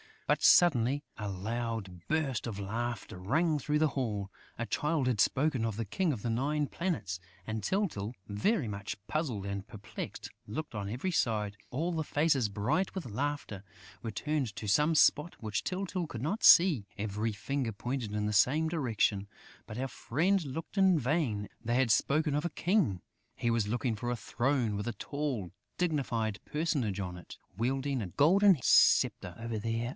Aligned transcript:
But, 0.25 0.41
suddenly, 0.41 1.03
a 1.17 1.29
loud 1.29 2.07
burst 2.07 2.47
of 2.47 2.57
laughter 2.57 3.19
rang 3.19 3.59
through 3.59 3.79
the 3.79 3.89
hall. 3.89 4.31
A 4.57 4.65
Child 4.65 5.07
had 5.07 5.19
spoken 5.19 5.65
of 5.65 5.75
the 5.75 5.83
King 5.85 6.13
of 6.13 6.21
the 6.21 6.29
Nine 6.29 6.67
Planets; 6.67 7.19
and 7.45 7.61
Tyltyl, 7.61 8.13
very 8.27 8.67
much 8.67 8.95
puzzled 9.07 9.45
and 9.45 9.67
perplexed, 9.67 10.31
looked 10.47 10.73
on 10.73 10.89
every 10.89 11.11
side. 11.11 11.57
All 11.69 11.91
the 11.91 12.05
faces, 12.05 12.47
bright 12.49 12.95
with 12.95 13.05
laughter, 13.07 13.61
were 14.01 14.09
turned 14.09 14.55
to 14.55 14.67
some 14.67 14.95
spot 14.95 15.35
which 15.41 15.65
Tyltyl 15.65 16.07
could 16.07 16.21
not 16.21 16.45
see; 16.45 16.87
every 16.97 17.33
finger 17.33 17.73
pointed 17.73 18.13
in 18.13 18.25
the 18.25 18.33
same 18.33 18.69
direction; 18.69 19.27
but 19.67 19.77
our 19.77 19.89
friend 19.89 20.45
looked 20.45 20.77
in 20.77 20.97
vain. 20.97 21.49
They 21.61 21.75
had 21.75 21.91
spoken 21.91 22.33
of 22.35 22.45
a 22.45 22.49
king! 22.49 23.01
He 23.35 23.51
was 23.51 23.67
looking 23.67 23.97
for 23.97 24.09
a 24.09 24.15
throne 24.15 24.77
with 24.77 24.87
a 24.87 24.93
tall, 24.93 25.51
dignified 25.77 26.39
personage 26.45 27.01
on 27.01 27.17
it, 27.17 27.37
wielding 27.57 28.01
a 28.01 28.07
golden 28.07 28.59
sceptre. 28.63 29.35
"Over 29.37 29.59
there 29.59 29.89